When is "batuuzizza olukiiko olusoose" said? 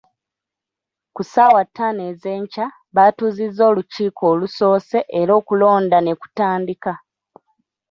2.95-4.99